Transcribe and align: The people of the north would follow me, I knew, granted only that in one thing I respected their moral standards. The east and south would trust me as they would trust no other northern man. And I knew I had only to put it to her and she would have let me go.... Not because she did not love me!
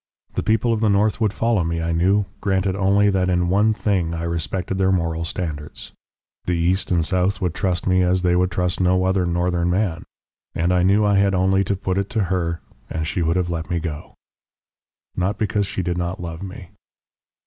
The 0.33 0.41
people 0.41 0.73
of 0.73 0.79
the 0.79 0.89
north 0.89 1.21
would 1.21 1.31
follow 1.31 1.63
me, 1.63 1.79
I 1.79 1.91
knew, 1.91 2.25
granted 2.39 2.75
only 2.75 3.11
that 3.11 3.29
in 3.29 3.49
one 3.49 3.71
thing 3.71 4.15
I 4.15 4.23
respected 4.23 4.79
their 4.79 4.91
moral 4.91 5.25
standards. 5.25 5.91
The 6.45 6.57
east 6.57 6.89
and 6.89 7.05
south 7.05 7.39
would 7.39 7.53
trust 7.53 7.85
me 7.85 8.01
as 8.01 8.23
they 8.23 8.35
would 8.35 8.49
trust 8.49 8.81
no 8.81 9.03
other 9.05 9.27
northern 9.27 9.69
man. 9.69 10.01
And 10.55 10.73
I 10.73 10.81
knew 10.81 11.05
I 11.05 11.17
had 11.19 11.35
only 11.35 11.63
to 11.65 11.75
put 11.75 11.99
it 11.99 12.09
to 12.09 12.23
her 12.33 12.61
and 12.89 13.05
she 13.05 13.21
would 13.21 13.35
have 13.35 13.51
let 13.51 13.69
me 13.69 13.79
go.... 13.79 14.15
Not 15.15 15.37
because 15.37 15.67
she 15.67 15.83
did 15.83 15.99
not 15.99 16.19
love 16.19 16.41
me! 16.41 16.71